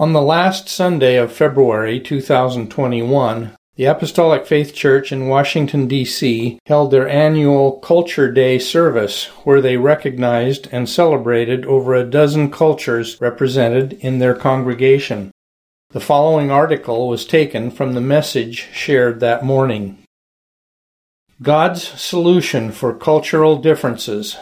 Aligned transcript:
On 0.00 0.14
the 0.14 0.22
last 0.22 0.66
Sunday 0.66 1.16
of 1.16 1.30
February 1.30 2.00
2021, 2.00 3.54
the 3.76 3.84
Apostolic 3.84 4.46
Faith 4.46 4.74
Church 4.74 5.12
in 5.12 5.28
Washington, 5.28 5.86
D.C. 5.86 6.58
held 6.64 6.90
their 6.90 7.06
annual 7.06 7.72
Culture 7.80 8.32
Day 8.32 8.58
service 8.58 9.26
where 9.44 9.60
they 9.60 9.76
recognized 9.76 10.68
and 10.72 10.88
celebrated 10.88 11.66
over 11.66 11.94
a 11.94 12.08
dozen 12.08 12.50
cultures 12.50 13.20
represented 13.20 13.92
in 14.00 14.20
their 14.20 14.34
congregation. 14.34 15.32
The 15.90 16.00
following 16.00 16.50
article 16.50 17.06
was 17.06 17.26
taken 17.26 17.70
from 17.70 17.92
the 17.92 18.00
message 18.00 18.68
shared 18.72 19.20
that 19.20 19.44
morning. 19.44 19.98
God's 21.42 21.86
Solution 21.86 22.72
for 22.72 22.94
Cultural 22.94 23.58
Differences 23.58 24.38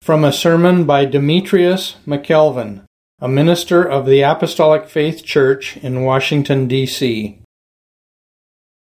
from 0.00 0.24
a 0.24 0.32
sermon 0.32 0.84
by 0.86 1.04
Demetrius 1.04 1.96
McKelvin 2.06 2.86
a 3.22 3.28
minister 3.28 3.84
of 3.84 4.04
the 4.04 4.20
Apostolic 4.20 4.88
Faith 4.88 5.24
Church 5.24 5.76
in 5.76 6.02
Washington, 6.02 6.66
D.C. 6.66 7.38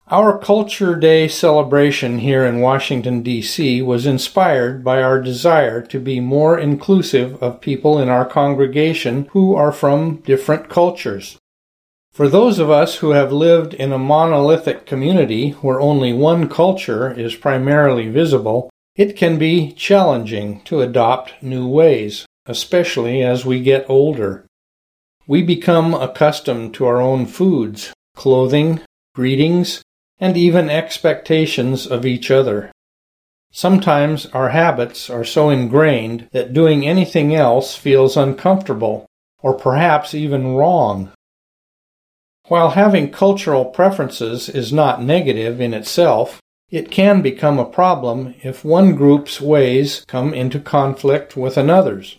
Our 0.09 0.37
Culture 0.37 0.97
Day 0.97 1.29
celebration 1.29 2.19
here 2.19 2.45
in 2.45 2.59
Washington, 2.59 3.23
D.C. 3.23 3.81
was 3.81 4.05
inspired 4.05 4.83
by 4.83 5.01
our 5.01 5.21
desire 5.21 5.81
to 5.83 5.97
be 5.97 6.19
more 6.19 6.59
inclusive 6.59 7.41
of 7.41 7.61
people 7.61 7.99
in 7.99 8.09
our 8.09 8.25
congregation 8.25 9.29
who 9.31 9.55
are 9.55 9.71
from 9.71 10.17
different 10.17 10.67
cultures. 10.67 11.37
For 12.11 12.27
those 12.27 12.59
of 12.59 12.69
us 12.69 12.97
who 12.97 13.11
have 13.11 13.31
lived 13.31 13.73
in 13.75 13.93
a 13.93 13.97
monolithic 13.97 14.85
community 14.85 15.51
where 15.61 15.79
only 15.79 16.11
one 16.11 16.49
culture 16.49 17.13
is 17.13 17.33
primarily 17.33 18.09
visible, 18.09 18.69
it 18.93 19.15
can 19.15 19.37
be 19.37 19.71
challenging 19.71 20.59
to 20.65 20.81
adopt 20.81 21.41
new 21.41 21.65
ways 21.65 22.25
especially 22.47 23.21
as 23.21 23.45
we 23.45 23.61
get 23.61 23.89
older. 23.89 24.45
We 25.27 25.43
become 25.43 25.93
accustomed 25.93 26.73
to 26.75 26.85
our 26.85 27.01
own 27.01 27.25
foods, 27.25 27.93
clothing, 28.15 28.81
greetings, 29.13 29.83
and 30.19 30.37
even 30.37 30.69
expectations 30.69 31.85
of 31.85 32.05
each 32.05 32.31
other. 32.31 32.71
Sometimes 33.51 34.25
our 34.27 34.49
habits 34.49 35.09
are 35.09 35.23
so 35.23 35.49
ingrained 35.49 36.27
that 36.31 36.53
doing 36.53 36.87
anything 36.87 37.35
else 37.35 37.75
feels 37.75 38.17
uncomfortable, 38.17 39.05
or 39.41 39.53
perhaps 39.53 40.13
even 40.13 40.55
wrong. 40.55 41.11
While 42.47 42.71
having 42.71 43.11
cultural 43.11 43.65
preferences 43.65 44.47
is 44.47 44.71
not 44.71 45.01
negative 45.01 45.59
in 45.59 45.73
itself, 45.73 46.39
it 46.69 46.91
can 46.91 47.21
become 47.21 47.59
a 47.59 47.65
problem 47.65 48.35
if 48.43 48.63
one 48.63 48.95
group's 48.95 49.39
ways 49.41 50.05
come 50.07 50.33
into 50.33 50.59
conflict 50.59 51.35
with 51.35 51.57
another's. 51.57 52.17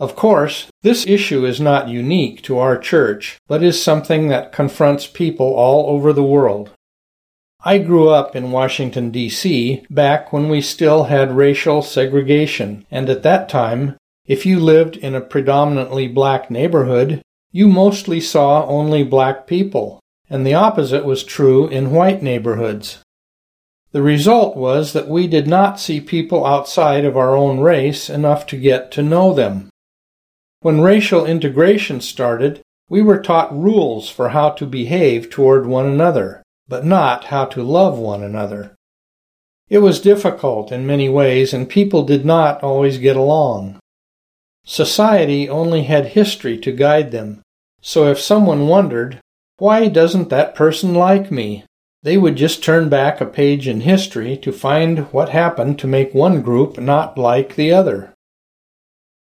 Of 0.00 0.16
course, 0.16 0.66
this 0.82 1.06
issue 1.06 1.46
is 1.46 1.60
not 1.60 1.88
unique 1.88 2.42
to 2.42 2.58
our 2.58 2.76
church, 2.76 3.38
but 3.46 3.62
is 3.62 3.80
something 3.80 4.26
that 4.28 4.50
confronts 4.50 5.06
people 5.06 5.54
all 5.54 5.94
over 5.94 6.12
the 6.12 6.24
world. 6.24 6.70
I 7.64 7.78
grew 7.78 8.08
up 8.08 8.34
in 8.34 8.50
Washington, 8.50 9.10
D.C. 9.10 9.86
back 9.88 10.32
when 10.32 10.48
we 10.48 10.60
still 10.60 11.04
had 11.04 11.36
racial 11.36 11.80
segregation, 11.80 12.84
and 12.90 13.08
at 13.08 13.22
that 13.22 13.48
time, 13.48 13.96
if 14.26 14.44
you 14.44 14.58
lived 14.58 14.96
in 14.96 15.14
a 15.14 15.20
predominantly 15.20 16.08
black 16.08 16.50
neighborhood, 16.50 17.22
you 17.52 17.68
mostly 17.68 18.20
saw 18.20 18.66
only 18.66 19.04
black 19.04 19.46
people, 19.46 20.00
and 20.28 20.44
the 20.44 20.54
opposite 20.54 21.04
was 21.04 21.22
true 21.22 21.68
in 21.68 21.92
white 21.92 22.20
neighborhoods. 22.20 22.98
The 23.92 24.02
result 24.02 24.56
was 24.56 24.92
that 24.92 25.08
we 25.08 25.28
did 25.28 25.46
not 25.46 25.78
see 25.78 26.00
people 26.00 26.44
outside 26.44 27.04
of 27.04 27.16
our 27.16 27.36
own 27.36 27.60
race 27.60 28.10
enough 28.10 28.44
to 28.48 28.56
get 28.56 28.90
to 28.92 29.02
know 29.02 29.32
them. 29.32 29.68
When 30.64 30.80
racial 30.80 31.26
integration 31.26 32.00
started, 32.00 32.62
we 32.88 33.02
were 33.02 33.20
taught 33.20 33.54
rules 33.54 34.08
for 34.08 34.30
how 34.30 34.48
to 34.52 34.64
behave 34.64 35.28
toward 35.28 35.66
one 35.66 35.84
another, 35.84 36.42
but 36.66 36.86
not 36.86 37.24
how 37.24 37.44
to 37.44 37.62
love 37.62 37.98
one 37.98 38.22
another. 38.22 38.74
It 39.68 39.80
was 39.80 40.00
difficult 40.00 40.72
in 40.72 40.86
many 40.86 41.06
ways, 41.10 41.52
and 41.52 41.68
people 41.68 42.02
did 42.02 42.24
not 42.24 42.62
always 42.62 42.96
get 42.96 43.14
along. 43.14 43.78
Society 44.64 45.50
only 45.50 45.82
had 45.82 46.16
history 46.16 46.56
to 46.60 46.72
guide 46.72 47.10
them, 47.10 47.42
so 47.82 48.10
if 48.10 48.18
someone 48.18 48.66
wondered, 48.66 49.20
why 49.58 49.88
doesn't 49.88 50.30
that 50.30 50.54
person 50.54 50.94
like 50.94 51.30
me? 51.30 51.66
They 52.02 52.16
would 52.16 52.36
just 52.36 52.64
turn 52.64 52.88
back 52.88 53.20
a 53.20 53.26
page 53.26 53.68
in 53.68 53.82
history 53.82 54.38
to 54.38 54.50
find 54.50 55.12
what 55.12 55.28
happened 55.28 55.78
to 55.80 55.86
make 55.86 56.14
one 56.14 56.40
group 56.40 56.78
not 56.78 57.18
like 57.18 57.54
the 57.54 57.70
other. 57.70 58.13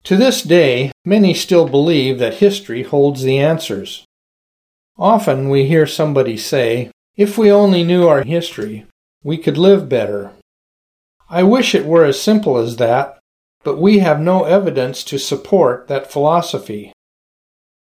To 0.05 0.17
this 0.19 0.43
day, 0.43 0.93
many 1.07 1.33
still 1.33 1.67
believe 1.67 2.19
that 2.19 2.35
history 2.35 2.83
holds 2.83 3.23
the 3.23 3.39
answers. 3.39 4.05
Often 4.99 5.49
we 5.49 5.67
hear 5.67 5.87
somebody 5.87 6.37
say, 6.37 6.91
if 7.17 7.39
we 7.39 7.51
only 7.51 7.85
knew 7.85 8.07
our 8.07 8.23
history, 8.23 8.87
we 9.23 9.39
could 9.39 9.57
live 9.57 9.89
better. 9.89 10.33
I 11.31 11.43
wish 11.43 11.75
it 11.75 11.87
were 11.87 12.05
as 12.05 12.21
simple 12.21 12.59
as 12.59 12.77
that, 12.77 13.19
but 13.63 13.79
we 13.81 14.01
have 14.01 14.21
no 14.21 14.45
evidence 14.45 15.05
to 15.05 15.19
support 15.19 15.89
that 15.89 16.13
philosophy. 16.13 16.93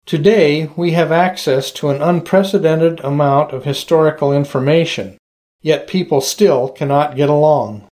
Today, 0.05 0.69
we 0.75 0.91
have 0.91 1.11
access 1.11 1.71
to 1.71 1.89
an 1.89 2.03
unprecedented 2.03 2.99
amount 2.99 3.51
of 3.51 3.65
historical 3.65 4.31
information, 4.31 5.17
yet 5.61 5.87
people 5.87 6.21
still 6.21 6.69
cannot 6.69 7.15
get 7.15 7.29
along. 7.29 7.87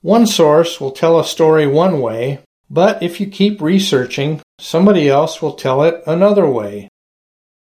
One 0.00 0.26
source 0.26 0.80
will 0.80 0.92
tell 0.92 1.20
a 1.20 1.24
story 1.24 1.66
one 1.66 2.00
way, 2.00 2.40
but 2.74 3.00
if 3.00 3.20
you 3.20 3.26
keep 3.28 3.62
researching, 3.62 4.42
somebody 4.58 5.08
else 5.08 5.40
will 5.40 5.52
tell 5.52 5.84
it 5.84 6.02
another 6.08 6.44
way. 6.44 6.88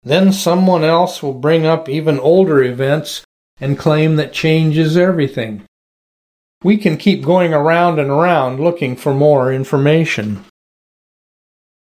Then 0.04 0.34
someone 0.34 0.84
else 0.84 1.24
will 1.24 1.34
bring 1.34 1.66
up 1.66 1.88
even 1.88 2.20
older 2.20 2.62
events 2.62 3.24
and 3.62 3.80
claim 3.80 4.18
that 4.18 4.34
change 4.34 4.78
is 4.78 4.98
everything. 4.98 5.64
We 6.66 6.76
can 6.76 6.98
keep 6.98 7.24
going 7.24 7.54
around 7.54 7.98
and 7.98 8.10
around 8.10 8.60
looking 8.60 8.98
for 8.98 9.14
more 9.14 9.54
information. 9.54 10.44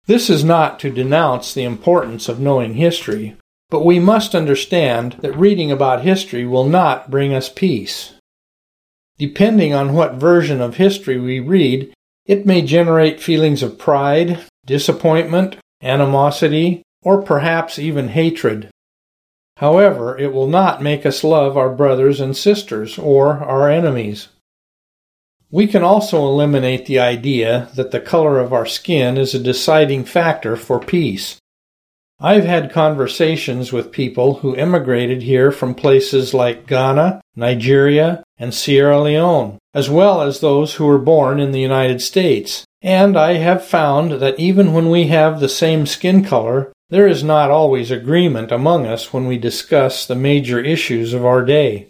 This 0.04 0.28
is 0.28 0.44
not 0.44 0.78
to 0.80 0.90
denounce 0.90 1.54
the 1.54 1.64
importance 1.64 2.28
of 2.28 2.38
knowing 2.38 2.74
history, 2.74 3.34
but 3.70 3.84
we 3.84 3.98
must 3.98 4.34
understand 4.34 5.16
that 5.20 5.38
reading 5.38 5.72
about 5.72 6.02
history 6.02 6.44
will 6.44 6.68
not 6.68 7.10
bring 7.10 7.32
us 7.32 7.48
peace. 7.48 8.12
Depending 9.16 9.72
on 9.72 9.94
what 9.94 10.16
version 10.16 10.60
of 10.60 10.76
history 10.76 11.18
we 11.18 11.40
read, 11.40 11.94
it 12.26 12.46
may 12.46 12.62
generate 12.62 13.22
feelings 13.22 13.62
of 13.62 13.78
pride, 13.78 14.40
disappointment, 14.64 15.56
animosity, 15.82 16.82
or 17.02 17.22
perhaps 17.22 17.78
even 17.78 18.08
hatred. 18.08 18.68
However, 19.58 20.18
it 20.18 20.32
will 20.32 20.48
not 20.48 20.82
make 20.82 21.06
us 21.06 21.24
love 21.24 21.56
our 21.56 21.70
brothers 21.70 22.20
and 22.20 22.36
sisters 22.36 22.98
or 22.98 23.38
our 23.38 23.70
enemies. 23.70 24.28
We 25.50 25.66
can 25.66 25.82
also 25.82 26.26
eliminate 26.26 26.86
the 26.86 26.98
idea 26.98 27.70
that 27.76 27.92
the 27.92 28.00
color 28.00 28.40
of 28.40 28.52
our 28.52 28.66
skin 28.66 29.16
is 29.16 29.34
a 29.34 29.38
deciding 29.38 30.04
factor 30.04 30.56
for 30.56 30.80
peace. 30.80 31.38
I've 32.18 32.44
had 32.44 32.72
conversations 32.72 33.72
with 33.72 33.92
people 33.92 34.34
who 34.34 34.56
immigrated 34.56 35.22
here 35.22 35.52
from 35.52 35.74
places 35.74 36.34
like 36.34 36.66
Ghana, 36.66 37.20
Nigeria, 37.36 38.24
and 38.38 38.54
Sierra 38.54 39.00
Leone, 39.00 39.58
as 39.74 39.90
well 39.90 40.22
as 40.22 40.40
those 40.40 40.74
who 40.74 40.86
were 40.86 40.98
born 40.98 41.40
in 41.40 41.52
the 41.52 41.60
United 41.60 42.00
States. 42.00 42.64
And 42.82 43.16
I 43.16 43.34
have 43.34 43.64
found 43.64 44.12
that 44.12 44.38
even 44.38 44.72
when 44.72 44.90
we 44.90 45.08
have 45.08 45.40
the 45.40 45.48
same 45.48 45.86
skin 45.86 46.24
color, 46.24 46.72
there 46.88 47.08
is 47.08 47.24
not 47.24 47.50
always 47.50 47.90
agreement 47.90 48.52
among 48.52 48.86
us 48.86 49.12
when 49.12 49.26
we 49.26 49.38
discuss 49.38 50.06
the 50.06 50.14
major 50.14 50.60
issues 50.60 51.12
of 51.12 51.26
our 51.26 51.44
day. 51.44 51.88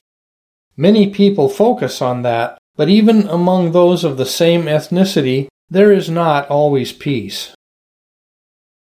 Many 0.75 1.11
people 1.11 1.51
focus 1.51 2.01
on 2.01 2.23
that, 2.23 2.57
but 2.77 2.89
even 2.89 3.29
among 3.29 3.73
those 3.73 4.05
of 4.05 4.17
the 4.17 4.25
same 4.25 4.63
ethnicity, 4.63 5.49
there 5.69 5.93
is 5.93 6.09
not 6.09 6.49
always 6.49 6.93
peace. 6.93 7.53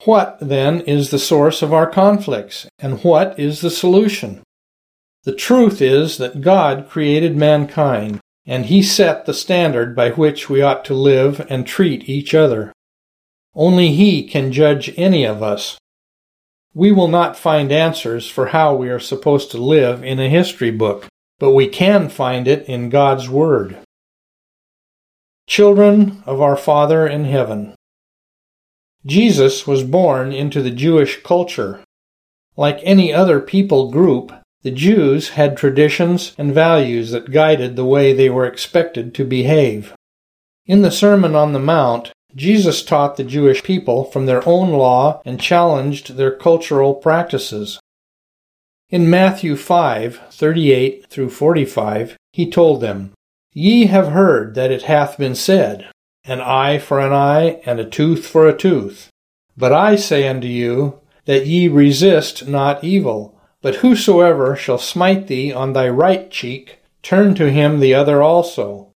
What, 0.04 0.38
then, 0.40 0.82
is 0.82 1.10
the 1.10 1.18
source 1.18 1.62
of 1.62 1.72
our 1.72 1.90
conflicts, 1.90 2.68
and 2.78 3.02
what 3.02 3.38
is 3.40 3.60
the 3.60 3.70
solution? 3.70 4.43
The 5.24 5.34
truth 5.34 5.80
is 5.80 6.18
that 6.18 6.42
God 6.42 6.86
created 6.88 7.34
mankind, 7.34 8.20
and 8.44 8.66
He 8.66 8.82
set 8.82 9.24
the 9.24 9.32
standard 9.32 9.96
by 9.96 10.10
which 10.10 10.50
we 10.50 10.60
ought 10.60 10.84
to 10.84 10.94
live 10.94 11.46
and 11.48 11.66
treat 11.66 12.08
each 12.08 12.34
other. 12.34 12.72
Only 13.54 13.92
He 13.92 14.26
can 14.28 14.52
judge 14.52 14.92
any 14.98 15.24
of 15.24 15.42
us. 15.42 15.78
We 16.74 16.92
will 16.92 17.08
not 17.08 17.38
find 17.38 17.72
answers 17.72 18.28
for 18.28 18.48
how 18.48 18.74
we 18.74 18.90
are 18.90 19.00
supposed 19.00 19.50
to 19.52 19.58
live 19.58 20.04
in 20.04 20.20
a 20.20 20.28
history 20.28 20.70
book, 20.70 21.06
but 21.38 21.52
we 21.52 21.68
can 21.68 22.10
find 22.10 22.46
it 22.46 22.68
in 22.68 22.90
God's 22.90 23.28
Word. 23.28 23.78
Children 25.46 26.22
of 26.26 26.42
our 26.42 26.56
Father 26.56 27.06
in 27.06 27.24
heaven. 27.24 27.74
Jesus 29.06 29.66
was 29.66 29.84
born 29.84 30.32
into 30.32 30.60
the 30.60 30.70
Jewish 30.70 31.22
culture. 31.22 31.80
Like 32.56 32.80
any 32.82 33.12
other 33.12 33.40
people 33.40 33.90
group, 33.90 34.32
the 34.64 34.70
Jews 34.70 35.30
had 35.30 35.58
traditions 35.58 36.34
and 36.38 36.54
values 36.54 37.10
that 37.10 37.30
guided 37.30 37.76
the 37.76 37.84
way 37.84 38.14
they 38.14 38.30
were 38.30 38.46
expected 38.46 39.14
to 39.14 39.24
behave. 39.24 39.94
In 40.66 40.80
the 40.80 40.90
Sermon 40.90 41.36
on 41.36 41.52
the 41.52 41.58
Mount, 41.58 42.12
Jesus 42.34 42.82
taught 42.82 43.18
the 43.18 43.24
Jewish 43.24 43.62
people 43.62 44.04
from 44.04 44.24
their 44.24 44.46
own 44.48 44.70
law 44.70 45.20
and 45.26 45.38
challenged 45.38 46.16
their 46.16 46.34
cultural 46.34 46.94
practices. 46.94 47.78
In 48.88 49.10
Matthew 49.10 49.54
5:38 49.54 51.08
through 51.08 51.28
45, 51.28 52.16
he 52.32 52.50
told 52.50 52.80
them, 52.80 53.12
Ye 53.52 53.86
have 53.86 54.08
heard 54.08 54.54
that 54.54 54.70
it 54.70 54.84
hath 54.84 55.18
been 55.18 55.34
said, 55.34 55.86
An 56.24 56.40
eye 56.40 56.78
for 56.78 57.00
an 57.00 57.12
eye, 57.12 57.60
and 57.66 57.78
a 57.78 57.84
tooth 57.84 58.26
for 58.26 58.48
a 58.48 58.56
tooth. 58.56 59.10
But 59.58 59.72
I 59.72 59.96
say 59.96 60.26
unto 60.26 60.48
you, 60.48 61.00
that 61.26 61.46
ye 61.46 61.68
resist 61.68 62.48
not 62.48 62.82
evil, 62.82 63.38
but 63.64 63.76
whosoever 63.76 64.54
shall 64.54 64.76
smite 64.76 65.26
thee 65.26 65.50
on 65.50 65.72
thy 65.72 65.88
right 65.88 66.30
cheek, 66.30 66.80
turn 67.02 67.34
to 67.34 67.50
him 67.50 67.80
the 67.80 67.94
other 67.94 68.20
also. 68.20 68.92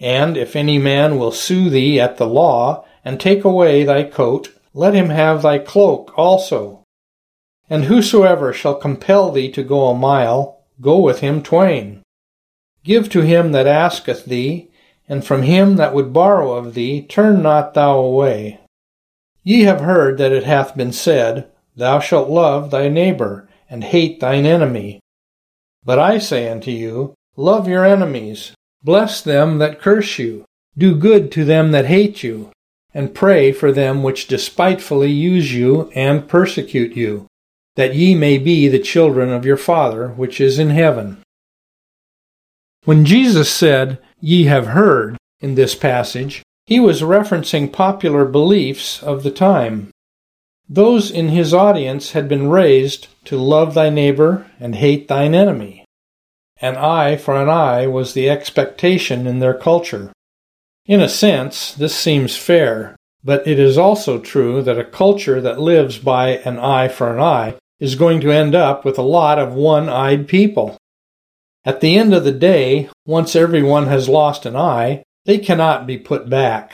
And 0.00 0.36
if 0.36 0.56
any 0.56 0.76
man 0.76 1.20
will 1.20 1.30
sue 1.30 1.70
thee 1.70 2.00
at 2.00 2.16
the 2.16 2.26
law, 2.26 2.84
and 3.04 3.20
take 3.20 3.44
away 3.44 3.84
thy 3.84 4.02
coat, 4.02 4.52
let 4.74 4.92
him 4.92 5.10
have 5.10 5.42
thy 5.42 5.60
cloak 5.60 6.12
also. 6.18 6.82
And 7.70 7.84
whosoever 7.84 8.52
shall 8.52 8.74
compel 8.74 9.30
thee 9.30 9.52
to 9.52 9.62
go 9.62 9.86
a 9.86 9.94
mile, 9.94 10.64
go 10.80 10.98
with 10.98 11.20
him 11.20 11.40
twain. 11.40 12.02
Give 12.82 13.08
to 13.10 13.20
him 13.20 13.52
that 13.52 13.68
asketh 13.68 14.24
thee, 14.24 14.68
and 15.08 15.24
from 15.24 15.42
him 15.42 15.76
that 15.76 15.94
would 15.94 16.12
borrow 16.12 16.54
of 16.54 16.74
thee 16.74 17.02
turn 17.02 17.40
not 17.40 17.74
thou 17.74 18.00
away. 18.00 18.58
Ye 19.44 19.62
have 19.62 19.82
heard 19.82 20.18
that 20.18 20.32
it 20.32 20.42
hath 20.42 20.76
been 20.76 20.92
said, 20.92 21.48
Thou 21.76 22.00
shalt 22.00 22.28
love 22.28 22.72
thy 22.72 22.88
neighbor, 22.88 23.48
and 23.72 23.82
hate 23.82 24.20
thine 24.20 24.44
enemy. 24.44 25.00
But 25.82 25.98
I 25.98 26.18
say 26.18 26.50
unto 26.50 26.70
you, 26.70 27.14
Love 27.36 27.66
your 27.66 27.86
enemies, 27.86 28.52
bless 28.82 29.22
them 29.22 29.56
that 29.58 29.80
curse 29.80 30.18
you, 30.18 30.44
do 30.76 30.94
good 30.94 31.32
to 31.32 31.46
them 31.46 31.70
that 31.72 31.86
hate 31.86 32.22
you, 32.22 32.50
and 32.92 33.14
pray 33.14 33.50
for 33.50 33.72
them 33.72 34.02
which 34.02 34.28
despitefully 34.28 35.10
use 35.10 35.54
you 35.54 35.90
and 35.94 36.28
persecute 36.28 36.94
you, 36.94 37.26
that 37.76 37.94
ye 37.94 38.14
may 38.14 38.36
be 38.36 38.68
the 38.68 38.78
children 38.78 39.30
of 39.30 39.46
your 39.46 39.56
Father 39.56 40.08
which 40.08 40.38
is 40.38 40.58
in 40.58 40.68
heaven. 40.68 41.22
When 42.84 43.06
Jesus 43.06 43.50
said, 43.50 43.98
Ye 44.20 44.44
have 44.44 44.66
heard, 44.68 45.16
in 45.40 45.54
this 45.54 45.74
passage, 45.74 46.42
he 46.66 46.78
was 46.78 47.00
referencing 47.00 47.72
popular 47.72 48.26
beliefs 48.26 49.02
of 49.02 49.22
the 49.22 49.30
time. 49.30 49.91
Those 50.68 51.10
in 51.10 51.28
his 51.28 51.52
audience 51.52 52.12
had 52.12 52.28
been 52.28 52.48
raised 52.48 53.08
to 53.26 53.36
love 53.36 53.74
thy 53.74 53.90
neighbor 53.90 54.50
and 54.58 54.74
hate 54.74 55.08
thine 55.08 55.34
enemy. 55.34 55.84
An 56.60 56.76
eye 56.76 57.16
for 57.16 57.34
an 57.34 57.48
eye 57.48 57.86
was 57.86 58.14
the 58.14 58.30
expectation 58.30 59.26
in 59.26 59.40
their 59.40 59.54
culture. 59.54 60.12
In 60.86 61.00
a 61.00 61.08
sense, 61.08 61.74
this 61.74 61.94
seems 61.94 62.36
fair, 62.36 62.96
but 63.24 63.46
it 63.46 63.58
is 63.58 63.76
also 63.76 64.18
true 64.18 64.62
that 64.62 64.78
a 64.78 64.84
culture 64.84 65.40
that 65.40 65.60
lives 65.60 65.98
by 65.98 66.38
an 66.38 66.58
eye 66.58 66.88
for 66.88 67.12
an 67.12 67.20
eye 67.20 67.56
is 67.80 67.96
going 67.96 68.20
to 68.20 68.30
end 68.30 68.54
up 68.54 68.84
with 68.84 68.98
a 68.98 69.02
lot 69.02 69.38
of 69.38 69.54
one 69.54 69.88
eyed 69.88 70.28
people. 70.28 70.76
At 71.64 71.80
the 71.80 71.96
end 71.96 72.14
of 72.14 72.24
the 72.24 72.32
day, 72.32 72.88
once 73.06 73.36
everyone 73.36 73.86
has 73.86 74.08
lost 74.08 74.46
an 74.46 74.56
eye, 74.56 75.02
they 75.24 75.38
cannot 75.38 75.86
be 75.86 75.98
put 75.98 76.28
back. 76.28 76.72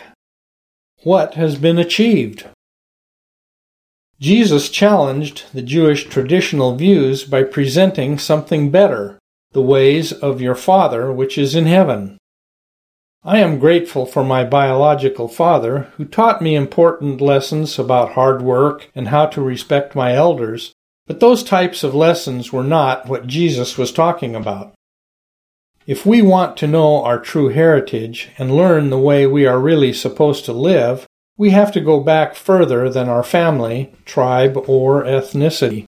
What 1.02 1.34
has 1.34 1.56
been 1.56 1.78
achieved? 1.78 2.46
Jesus 4.20 4.68
challenged 4.68 5.44
the 5.54 5.62
Jewish 5.62 6.06
traditional 6.06 6.74
views 6.74 7.22
by 7.22 7.44
presenting 7.44 8.18
something 8.18 8.70
better, 8.70 9.18
the 9.52 9.62
ways 9.62 10.12
of 10.12 10.40
your 10.40 10.56
Father 10.56 11.12
which 11.12 11.38
is 11.38 11.54
in 11.54 11.66
heaven. 11.66 12.18
I 13.22 13.38
am 13.38 13.58
grateful 13.60 14.06
for 14.06 14.24
my 14.24 14.44
biological 14.44 15.28
father, 15.28 15.92
who 15.96 16.04
taught 16.04 16.42
me 16.42 16.56
important 16.56 17.20
lessons 17.20 17.78
about 17.78 18.12
hard 18.12 18.42
work 18.42 18.90
and 18.94 19.08
how 19.08 19.26
to 19.26 19.40
respect 19.40 19.94
my 19.94 20.14
elders, 20.14 20.72
but 21.06 21.20
those 21.20 21.44
types 21.44 21.84
of 21.84 21.94
lessons 21.94 22.52
were 22.52 22.64
not 22.64 23.08
what 23.08 23.26
Jesus 23.26 23.78
was 23.78 23.92
talking 23.92 24.34
about. 24.34 24.74
If 25.86 26.04
we 26.04 26.22
want 26.22 26.56
to 26.58 26.66
know 26.66 27.04
our 27.04 27.18
true 27.18 27.48
heritage 27.48 28.30
and 28.36 28.54
learn 28.54 28.90
the 28.90 28.98
way 28.98 29.26
we 29.26 29.46
are 29.46 29.60
really 29.60 29.92
supposed 29.92 30.44
to 30.44 30.52
live, 30.52 31.06
we 31.38 31.50
have 31.50 31.70
to 31.72 31.80
go 31.80 32.00
back 32.00 32.34
further 32.34 32.90
than 32.90 33.08
our 33.08 33.22
family, 33.22 33.92
tribe, 34.04 34.56
or 34.66 35.04
ethnicity. 35.04 35.86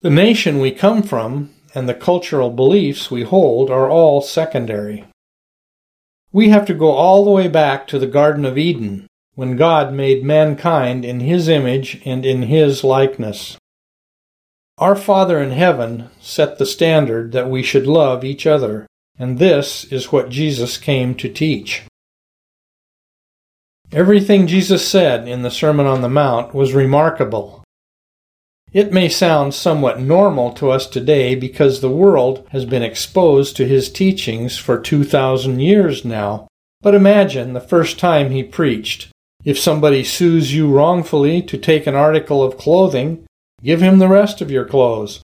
The 0.00 0.10
nation 0.10 0.58
we 0.58 0.72
come 0.72 1.02
from 1.02 1.50
and 1.74 1.86
the 1.88 1.94
cultural 1.94 2.50
beliefs 2.50 3.10
we 3.10 3.22
hold 3.22 3.70
are 3.70 3.88
all 3.88 4.22
secondary. 4.22 5.04
We 6.32 6.48
have 6.48 6.64
to 6.66 6.74
go 6.74 6.92
all 6.92 7.24
the 7.24 7.30
way 7.30 7.46
back 7.46 7.86
to 7.88 7.98
the 7.98 8.06
Garden 8.06 8.46
of 8.46 8.56
Eden, 8.56 9.06
when 9.34 9.56
God 9.56 9.92
made 9.92 10.24
mankind 10.24 11.04
in 11.04 11.20
His 11.20 11.46
image 11.46 12.00
and 12.06 12.24
in 12.24 12.42
His 12.42 12.82
likeness. 12.82 13.58
Our 14.78 14.96
Father 14.96 15.42
in 15.42 15.50
heaven 15.50 16.08
set 16.20 16.58
the 16.58 16.66
standard 16.66 17.32
that 17.32 17.50
we 17.50 17.62
should 17.62 17.86
love 17.86 18.24
each 18.24 18.46
other, 18.46 18.86
and 19.18 19.38
this 19.38 19.84
is 19.84 20.10
what 20.10 20.30
Jesus 20.30 20.78
came 20.78 21.14
to 21.16 21.28
teach. 21.28 21.82
Everything 23.92 24.46
Jesus 24.46 24.86
said 24.88 25.28
in 25.28 25.42
the 25.42 25.50
Sermon 25.50 25.86
on 25.86 26.02
the 26.02 26.08
Mount 26.08 26.54
was 26.54 26.72
remarkable. 26.72 27.62
It 28.72 28.92
may 28.92 29.08
sound 29.08 29.52
somewhat 29.52 30.00
normal 30.00 30.52
to 30.54 30.70
us 30.70 30.86
today 30.86 31.34
because 31.34 31.80
the 31.80 31.90
world 31.90 32.46
has 32.50 32.64
been 32.64 32.82
exposed 32.82 33.56
to 33.56 33.68
his 33.68 33.90
teachings 33.90 34.56
for 34.56 34.78
2,000 34.78 35.60
years 35.60 36.04
now, 36.04 36.48
but 36.80 36.94
imagine 36.94 37.52
the 37.52 37.60
first 37.60 37.98
time 37.98 38.30
he 38.30 38.42
preached. 38.42 39.08
If 39.44 39.58
somebody 39.58 40.04
sues 40.04 40.54
you 40.54 40.72
wrongfully 40.72 41.42
to 41.42 41.58
take 41.58 41.86
an 41.86 41.94
article 41.94 42.42
of 42.42 42.56
clothing, 42.56 43.26
Give 43.62 43.80
him 43.80 43.98
the 43.98 44.08
rest 44.08 44.40
of 44.40 44.50
your 44.50 44.64
clothes. 44.64 45.22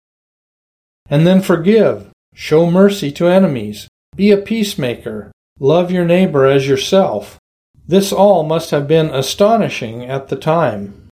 And 1.08 1.26
then 1.26 1.40
forgive. 1.40 2.10
Show 2.34 2.68
mercy 2.68 3.12
to 3.12 3.28
enemies. 3.28 3.88
Be 4.16 4.32
a 4.32 4.36
peacemaker. 4.36 5.30
Love 5.60 5.92
your 5.92 6.04
neighbor 6.04 6.46
as 6.46 6.66
yourself. 6.66 7.38
This 7.86 8.12
all 8.12 8.44
must 8.44 8.70
have 8.70 8.88
been 8.88 9.10
astonishing 9.10 10.04
at 10.04 10.28
the 10.28 10.36
time. 10.36 11.08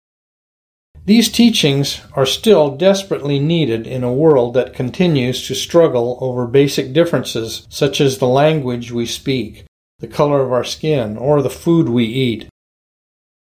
These 1.05 1.33
teachings 1.33 2.03
are 2.15 2.27
still 2.27 2.77
desperately 2.77 3.41
needed 3.41 3.87
in 3.87 4.05
a 4.05 4.13
world 4.13 4.55
that 4.55 4.75
continues 4.75 5.47
to 5.49 5.55
struggle 5.55 6.19
over 6.21 6.47
basic 6.47 6.93
differences 6.93 7.67
such 7.69 8.01
as 8.01 8.19
the 8.19 8.29
language 8.29 8.93
we 8.93 9.07
speak, 9.07 9.65
the 9.99 10.07
color 10.07 10.43
of 10.43 10.53
our 10.53 10.63
skin, 10.63 11.17
or 11.17 11.43
the 11.43 11.51
food 11.51 11.89
we 11.89 12.05
eat. 12.05 12.49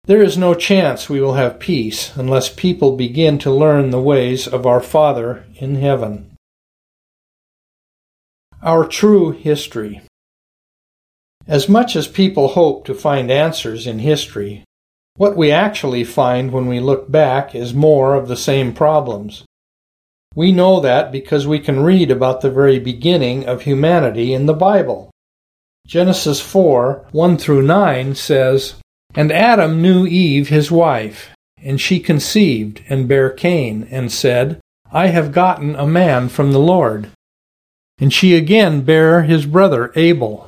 There 0.05 0.23
is 0.23 0.39
no 0.39 0.55
chance 0.55 1.09
we 1.09 1.21
will 1.21 1.35
have 1.35 1.59
peace 1.59 2.17
unless 2.17 2.49
people 2.49 2.97
begin 2.97 3.39
to 3.41 3.51
learn 3.51 3.91
the 3.91 4.01
ways 4.01 4.47
of 4.47 4.65
our 4.65 4.81
Father 4.81 5.45
in 5.57 5.75
heaven. 5.75 6.31
Our 8.63 8.87
true 8.87 9.33
history. 9.33 10.03
As 11.49 11.67
much 11.67 11.97
as 11.97 12.07
people 12.07 12.49
hope 12.49 12.85
to 12.85 12.95
find 12.95 13.31
answers 13.31 13.87
in 13.87 14.01
history, 14.01 14.65
what 15.17 15.35
we 15.35 15.51
actually 15.51 16.05
find 16.05 16.53
when 16.53 16.67
we 16.67 16.79
look 16.79 17.11
back 17.11 17.55
is 17.55 17.73
more 17.73 18.15
of 18.15 18.29
the 18.29 18.37
same 18.37 18.75
problems. 18.75 19.45
We 20.35 20.53
know 20.53 20.79
that 20.81 21.11
because 21.11 21.47
we 21.47 21.59
can 21.59 21.81
read 21.81 22.11
about 22.11 22.43
the 22.43 22.51
very 22.51 22.79
beginning 22.79 23.47
of 23.47 23.63
humanity 23.63 24.35
in 24.35 24.45
the 24.45 24.53
Bible. 24.53 25.11
Genesis 25.87 26.39
4 26.39 27.09
1 27.13 27.39
through 27.39 27.63
9 27.63 28.15
says, 28.15 28.75
and 29.15 29.33
Adam 29.33 29.81
knew 29.81 30.07
Eve 30.07 30.51
his 30.51 30.71
wife, 30.71 31.31
and 31.57 31.81
she 31.81 31.99
conceived 31.99 32.83
and 32.91 33.09
bare 33.09 33.31
Cain, 33.31 33.89
and 33.91 34.13
said, 34.13 34.61
I 34.93 35.07
have 35.07 35.33
gotten 35.33 35.75
a 35.75 35.87
man 35.87 36.29
from 36.29 36.53
the 36.53 36.61
Lord. 36.61 37.09
And 37.99 38.13
she 38.13 38.37
again 38.37 38.83
bare 38.83 39.23
his 39.23 39.47
brother 39.47 39.93
Abel. 39.97 40.48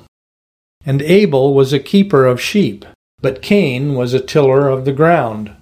And 0.84 1.02
Abel 1.02 1.54
was 1.54 1.72
a 1.72 1.78
keeper 1.78 2.26
of 2.26 2.40
sheep, 2.40 2.84
but 3.20 3.42
Cain 3.42 3.94
was 3.94 4.14
a 4.14 4.20
tiller 4.20 4.68
of 4.68 4.84
the 4.84 4.92
ground. 4.92 5.52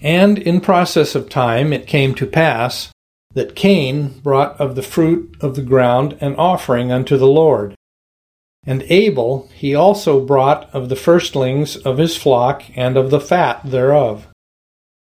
And 0.00 0.38
in 0.38 0.60
process 0.60 1.14
of 1.14 1.28
time 1.28 1.72
it 1.72 1.86
came 1.86 2.14
to 2.14 2.26
pass 2.26 2.92
that 3.34 3.56
Cain 3.56 4.20
brought 4.20 4.58
of 4.60 4.74
the 4.74 4.82
fruit 4.82 5.36
of 5.40 5.56
the 5.56 5.62
ground 5.62 6.16
an 6.20 6.34
offering 6.36 6.92
unto 6.92 7.16
the 7.16 7.26
Lord. 7.26 7.74
And 8.64 8.82
Abel 8.84 9.48
he 9.54 9.74
also 9.74 10.24
brought 10.24 10.72
of 10.72 10.88
the 10.88 10.96
firstlings 10.96 11.76
of 11.76 11.98
his 11.98 12.16
flock 12.16 12.62
and 12.76 12.96
of 12.96 13.10
the 13.10 13.20
fat 13.20 13.60
thereof. 13.64 14.28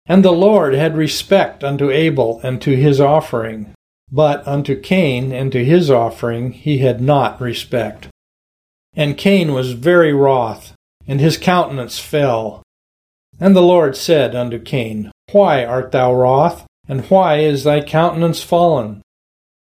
And 0.05 0.25
the 0.25 0.31
Lord 0.31 0.73
had 0.73 0.97
respect 0.97 1.63
unto 1.63 1.91
Abel 1.91 2.39
and 2.43 2.59
to 2.63 2.75
his 2.75 2.99
offering, 2.99 3.73
but 4.11 4.47
unto 4.47 4.79
Cain 4.79 5.31
and 5.31 5.51
to 5.51 5.63
his 5.63 5.91
offering 5.91 6.51
he 6.51 6.79
had 6.79 6.99
not 6.99 7.39
respect. 7.39 8.07
And 8.95 9.17
Cain 9.17 9.53
was 9.53 9.73
very 9.73 10.13
wroth, 10.13 10.73
and 11.07 11.19
his 11.19 11.37
countenance 11.37 11.99
fell. 11.99 12.63
And 13.39 13.55
the 13.55 13.61
Lord 13.61 13.95
said 13.95 14.35
unto 14.35 14.59
Cain, 14.59 15.11
Why 15.31 15.63
art 15.63 15.91
thou 15.91 16.13
wroth, 16.13 16.65
and 16.87 17.05
why 17.05 17.37
is 17.37 17.63
thy 17.63 17.81
countenance 17.81 18.41
fallen? 18.41 19.01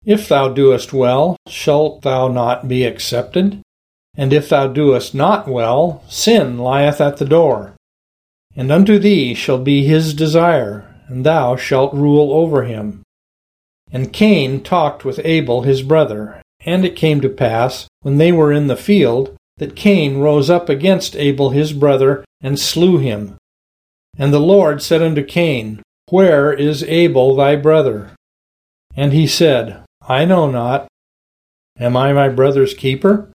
If 0.04 0.28
thou 0.28 0.49
doest 0.49 0.92
well, 0.92 1.37
shalt 1.49 2.02
thou 2.02 2.28
not 2.28 2.68
be 2.68 2.85
accepted? 2.85 3.61
And 4.16 4.32
if 4.32 4.49
thou 4.49 4.68
doest 4.68 5.14
not 5.14 5.49
well, 5.49 6.02
sin 6.08 6.58
lieth 6.58 7.00
at 7.00 7.16
the 7.16 7.25
door. 7.25 7.75
And 8.54 8.70
unto 8.70 8.99
thee 8.99 9.35
shall 9.35 9.58
be 9.58 9.85
his 9.85 10.14
desire, 10.14 10.94
and 11.08 11.25
thou 11.26 11.56
shalt 11.56 11.92
rule 11.92 12.32
over 12.32 12.64
him. 12.64 13.02
And 13.92 14.12
Cain 14.12 14.62
talked 14.62 15.04
with 15.04 15.20
Abel 15.25 15.62
his 15.62 15.82
brother. 15.82 16.40
And 16.66 16.85
it 16.85 16.96
came 16.96 17.23
to 17.23 17.28
pass, 17.28 17.88
when 18.02 18.18
they 18.18 18.32
were 18.32 18.52
in 18.52 18.66
the 18.66 18.76
field, 18.76 19.37
that 19.56 19.76
Cain 19.76 20.18
rose 20.18 20.50
up 20.50 20.68
against 20.68 21.16
Abel 21.16 21.50
his 21.50 21.73
brother, 21.73 22.25
and 22.42 22.58
slew 22.58 22.99
him. 22.99 23.37
And 24.18 24.35
the 24.35 24.40
Lord 24.40 24.82
said 24.82 25.00
unto 25.00 25.25
Cain, 25.25 25.80
Where 26.11 26.52
is 26.52 26.82
Abel 26.82 27.35
thy 27.35 27.56
brother? 27.56 28.11
And 28.94 29.12
he 29.12 29.26
said, 29.26 29.82
I 30.06 30.25
know 30.25 30.50
not. 30.50 30.88
Am 31.78 31.96
I 31.96 32.12
my 32.12 32.28
brother's 32.28 32.75
keeper? 32.75 33.30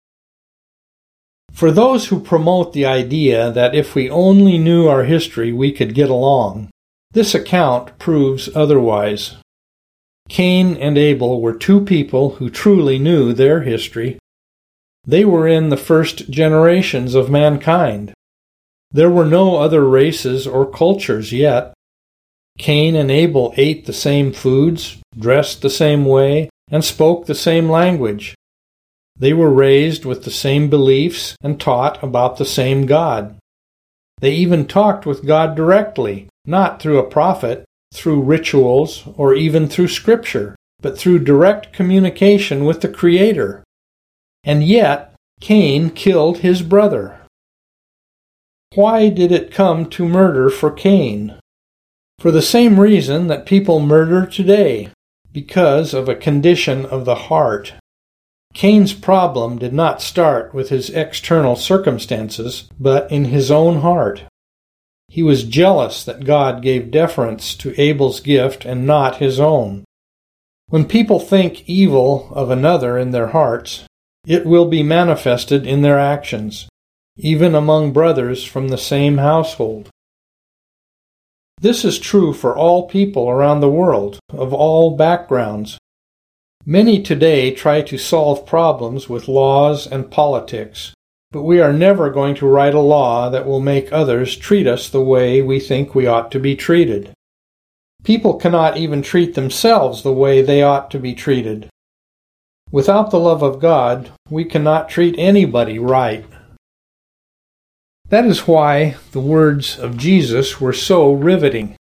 For 1.51 1.71
those 1.71 2.07
who 2.07 2.19
promote 2.19 2.73
the 2.73 2.85
idea 2.85 3.51
that 3.51 3.73
if 3.73 3.95
we 3.95 4.09
only 4.09 4.57
knew 4.57 4.87
our 4.87 5.03
history 5.03 5.51
we 5.51 5.71
could 5.71 5.95
get 5.95 6.09
along, 6.09 6.69
this 7.11 7.33
account 7.33 7.97
proves 7.97 8.47
otherwise. 8.55 9.37
Cain 10.29 10.75
and 10.77 10.97
Abel 10.97 11.41
were 11.41 11.53
two 11.53 11.81
people 11.81 12.35
who 12.35 12.49
truly 12.49 12.99
knew 12.99 13.33
their 13.33 13.61
history. 13.61 14.19
They 15.05 15.23
were 15.23 15.47
in 15.47 15.69
the 15.69 15.77
first 15.77 16.29
generations 16.29 17.15
of 17.15 17.29
mankind. 17.29 18.13
There 18.91 19.09
were 19.09 19.25
no 19.25 19.57
other 19.57 19.87
races 19.87 20.45
or 20.45 20.69
cultures 20.69 21.31
yet. 21.31 21.73
Cain 22.57 22.95
and 22.95 23.11
Abel 23.11 23.53
ate 23.55 23.85
the 23.85 23.93
same 23.93 24.33
foods, 24.33 24.97
dressed 25.17 25.61
the 25.61 25.69
same 25.69 26.05
way, 26.05 26.49
and 26.69 26.83
spoke 26.83 27.25
the 27.25 27.35
same 27.35 27.69
language. 27.69 28.35
They 29.15 29.33
were 29.33 29.49
raised 29.49 30.05
with 30.05 30.23
the 30.23 30.31
same 30.31 30.69
beliefs 30.69 31.35
and 31.41 31.59
taught 31.59 32.01
about 32.03 32.37
the 32.37 32.45
same 32.45 32.85
God. 32.85 33.37
They 34.19 34.31
even 34.31 34.67
talked 34.67 35.05
with 35.05 35.25
God 35.25 35.55
directly, 35.55 36.27
not 36.45 36.81
through 36.81 36.99
a 36.99 37.09
prophet, 37.09 37.65
through 37.93 38.21
rituals, 38.21 39.07
or 39.15 39.33
even 39.33 39.67
through 39.67 39.87
Scripture, 39.87 40.55
but 40.81 40.97
through 40.97 41.19
direct 41.19 41.73
communication 41.73 42.65
with 42.65 42.81
the 42.81 42.89
Creator. 42.89 43.63
And 44.43 44.63
yet, 44.63 45.13
Cain 45.39 45.89
killed 45.89 46.39
his 46.39 46.61
brother. 46.61 47.19
Why 48.75 49.09
did 49.09 49.31
it 49.31 49.51
come 49.51 49.89
to 49.91 50.07
murder 50.07 50.49
for 50.49 50.71
Cain? 50.71 51.39
For 52.19 52.31
the 52.31 52.41
same 52.41 52.79
reason 52.79 53.27
that 53.27 53.45
people 53.45 53.79
murder 53.79 54.25
today, 54.25 54.89
because 55.31 55.93
of 55.93 56.09
a 56.09 56.15
condition 56.15 56.85
of 56.85 57.05
the 57.05 57.15
heart. 57.15 57.73
Cain's 58.53 58.93
problem 58.93 59.59
did 59.59 59.73
not 59.73 60.01
start 60.01 60.53
with 60.53 60.69
his 60.69 60.89
external 60.89 61.55
circumstances, 61.55 62.69
but 62.79 63.11
in 63.11 63.25
his 63.25 63.51
own 63.51 63.81
heart. 63.81 64.23
He 65.07 65.23
was 65.23 65.43
jealous 65.43 66.03
that 66.03 66.25
God 66.25 66.61
gave 66.61 66.91
deference 66.91 67.55
to 67.55 67.79
Abel's 67.79 68.19
gift 68.19 68.65
and 68.65 68.85
not 68.85 69.17
his 69.17 69.39
own. 69.39 69.83
When 70.67 70.85
people 70.85 71.19
think 71.19 71.67
evil 71.67 72.29
of 72.33 72.49
another 72.49 72.97
in 72.97 73.11
their 73.11 73.27
hearts, 73.27 73.85
it 74.25 74.45
will 74.45 74.65
be 74.65 74.83
manifested 74.83 75.65
in 75.65 75.81
their 75.81 75.97
actions, 75.97 76.67
even 77.15 77.55
among 77.55 77.93
brothers 77.93 78.43
from 78.43 78.67
the 78.67 78.77
same 78.77 79.17
household. 79.17 79.89
This 81.59 81.85
is 81.85 81.97
true 81.97 82.33
for 82.33 82.55
all 82.55 82.87
people 82.87 83.29
around 83.29 83.61
the 83.61 83.69
world, 83.69 84.19
of 84.29 84.53
all 84.53 84.97
backgrounds. 84.97 85.77
Many 86.65 87.01
today 87.01 87.51
try 87.51 87.81
to 87.83 87.97
solve 87.97 88.45
problems 88.45 89.07
with 89.07 89.29
laws 89.29 89.87
and 89.87 90.11
politics, 90.11 90.93
but 91.31 91.43
we 91.43 91.59
are 91.59 91.73
never 91.73 92.09
going 92.09 92.35
to 92.35 92.47
write 92.47 92.73
a 92.73 92.79
law 92.79 93.29
that 93.29 93.45
will 93.45 93.59
make 93.59 93.91
others 93.91 94.35
treat 94.35 94.65
us 94.65 94.89
the 94.89 95.01
way 95.01 95.41
we 95.41 95.59
think 95.59 95.93
we 95.93 96.07
ought 96.07 96.31
to 96.31 96.39
be 96.39 96.55
treated. 96.55 97.11
People 98.03 98.35
cannot 98.35 98.77
even 98.77 99.01
treat 99.01 99.35
themselves 99.35 100.01
the 100.01 100.13
way 100.13 100.41
they 100.41 100.63
ought 100.63 100.89
to 100.91 100.99
be 100.99 101.13
treated. 101.13 101.67
Without 102.71 103.11
the 103.11 103.19
love 103.19 103.43
of 103.43 103.59
God, 103.59 104.11
we 104.29 104.45
cannot 104.45 104.89
treat 104.89 105.15
anybody 105.17 105.79
right. 105.79 106.25
That 108.09 108.25
is 108.25 108.47
why 108.47 108.95
the 109.11 109.19
words 109.19 109.77
of 109.77 109.97
Jesus 109.97 110.61
were 110.61 110.73
so 110.73 111.11
riveting. 111.11 111.75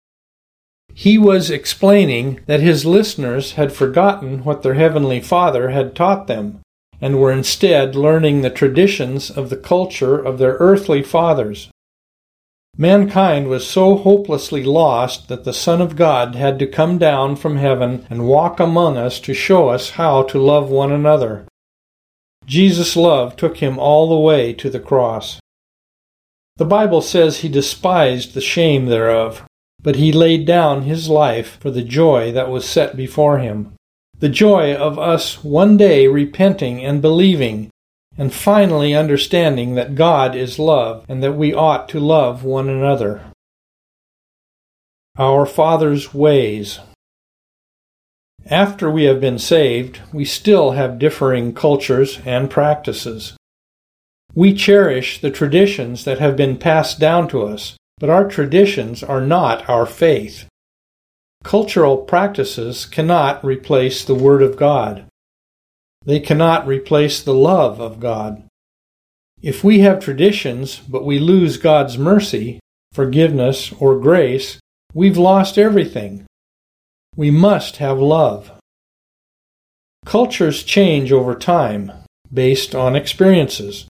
He 0.94 1.18
was 1.18 1.52
explaining 1.52 2.40
that 2.48 2.62
his 2.62 2.86
listeners 2.86 3.54
had 3.54 3.74
forgotten 3.74 4.44
what 4.44 4.64
their 4.64 4.74
Heavenly 4.74 5.22
Father 5.22 5.70
had 5.70 5.96
taught 5.96 6.26
them 6.26 6.62
and 7.06 7.20
were 7.20 7.32
instead 7.32 7.96
learning 7.96 8.42
the 8.42 8.50
traditions 8.50 9.30
of 9.30 9.52
the 9.52 9.56
culture 9.56 10.18
of 10.18 10.40
their 10.40 10.54
earthly 10.54 11.04
fathers. 11.04 11.70
Mankind 12.78 13.48
was 13.48 13.68
so 13.68 13.96
hopelessly 13.96 14.64
lost 14.64 15.28
that 15.28 15.44
the 15.44 15.54
Son 15.54 15.84
of 15.84 15.96
God 15.96 16.34
had 16.34 16.58
to 16.58 16.66
come 16.66 16.98
down 16.98 17.36
from 17.36 17.58
heaven 17.58 18.08
and 18.10 18.28
walk 18.28 18.60
among 18.60 18.98
us 18.98 19.20
to 19.20 19.36
show 19.36 19.70
us 19.70 19.92
how 19.92 20.24
to 20.24 20.40
love 20.40 20.72
one 20.72 20.92
another. 20.92 21.46
Jesus' 22.48 22.96
love 22.96 23.36
took 23.36 23.58
him 23.58 23.78
all 23.78 24.10
the 24.10 24.26
way 24.26 24.52
to 24.54 24.72
the 24.72 24.80
cross. 24.80 25.40
The 26.58 26.66
Bible 26.66 27.02
says 27.04 27.38
he 27.38 27.50
despised 27.50 28.34
the 28.34 28.42
shame 28.42 28.88
thereof, 28.88 29.46
but 29.80 29.98
he 29.98 30.12
laid 30.12 30.48
down 30.48 30.82
his 30.82 31.08
life 31.08 31.60
for 31.60 31.70
the 31.70 31.84
joy 31.84 32.32
that 32.32 32.50
was 32.50 32.68
set 32.68 32.98
before 32.98 33.38
him. 33.38 33.75
The 34.20 34.30
joy 34.30 34.74
of 34.74 34.98
us 34.98 35.44
one 35.44 35.76
day 35.76 36.08
repenting 36.08 36.84
and 36.84 37.02
believing, 37.02 37.70
and 38.18 38.34
finally 38.34 38.96
understanding 38.96 39.76
that 39.76 39.96
God 39.96 40.36
is 40.36 40.58
love 40.58 41.06
and 41.10 41.22
that 41.22 41.34
we 41.34 41.54
ought 41.54 41.90
to 41.90 42.00
love 42.00 42.44
one 42.44 42.70
another. 42.70 43.22
Our 45.18 45.46
Father's 45.46 46.14
Ways 46.14 46.80
After 48.46 48.90
we 48.90 49.04
have 49.04 49.20
been 49.20 49.40
saved, 49.40 50.02
we 50.14 50.24
still 50.24 50.72
have 50.72 51.00
differing 51.00 51.54
cultures 51.54 52.20
and 52.26 52.50
practices. 52.50 53.36
We 54.34 54.54
cherish 54.54 55.20
the 55.20 55.32
traditions 55.32 56.06
that 56.06 56.20
have 56.20 56.36
been 56.38 56.58
passed 56.58 57.00
down 57.00 57.28
to 57.30 57.44
us, 57.44 57.78
but 57.98 58.10
our 58.10 58.28
traditions 58.28 59.04
are 59.04 59.22
not 59.22 59.70
our 59.70 59.86
faith. 59.86 60.46
Cultural 61.46 61.98
practices 61.98 62.88
cannot 62.88 63.46
replace 63.46 64.04
the 64.04 64.16
Word 64.16 64.42
of 64.42 64.58
God. 64.58 65.06
They 66.04 66.20
cannot 66.20 66.66
replace 66.66 67.22
the 67.22 67.36
love 67.36 67.80
of 67.80 68.00
God. 68.00 68.48
If 69.44 69.64
we 69.64 69.82
have 69.82 70.00
traditions, 70.00 70.80
but 70.80 71.06
we 71.06 71.20
lose 71.20 71.58
God's 71.58 72.00
mercy, 72.00 72.60
forgiveness, 72.94 73.72
or 73.74 74.00
grace, 74.00 74.58
we've 74.96 75.20
lost 75.20 75.60
everything. 75.60 76.26
We 77.16 77.30
must 77.30 77.78
have 77.78 78.00
love. 78.00 78.52
Cultures 80.04 80.64
change 80.64 81.12
over 81.12 81.36
time 81.36 81.92
based 82.34 82.74
on 82.74 82.96
experiences. 82.96 83.88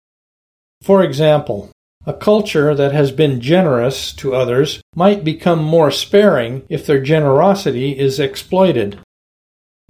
For 0.82 1.02
example, 1.02 1.72
a 2.06 2.14
culture 2.14 2.76
that 2.76 2.92
has 2.92 3.12
been 3.12 3.42
generous 3.42 4.14
to 4.14 4.36
others 4.36 4.82
might 4.96 5.24
become 5.24 5.64
more 5.64 5.90
sparing 5.90 6.64
if 6.70 6.86
their 6.86 7.02
generosity 7.02 7.98
is 7.98 8.20
exploited. 8.20 9.00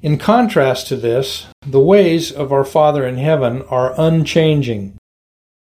In 0.02 0.18
contrast 0.18 0.88
to 0.88 0.96
this, 0.96 1.48
the 1.66 1.80
ways 1.80 2.32
of 2.32 2.52
our 2.52 2.64
Father 2.64 3.06
in 3.06 3.18
heaven 3.18 3.64
are 3.64 4.00
unchanging. 4.00 4.96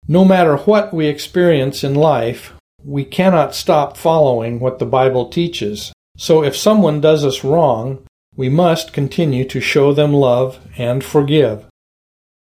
No 0.08 0.24
matter 0.24 0.56
what 0.56 0.92
we 0.92 1.06
experience 1.06 1.82
in 1.82 1.94
life, 1.94 2.52
we 2.84 3.04
cannot 3.04 3.54
stop 3.54 3.96
following 3.96 4.60
what 4.60 4.78
the 4.78 4.86
Bible 4.86 5.28
teaches. 5.28 5.92
So 6.16 6.44
if 6.44 6.56
someone 6.56 7.00
does 7.00 7.24
us 7.24 7.44
wrong, 7.44 8.04
we 8.36 8.48
must 8.48 8.92
continue 8.92 9.44
to 9.46 9.60
show 9.60 9.92
them 9.92 10.12
love 10.12 10.60
and 10.76 11.02
forgive. 11.02 11.66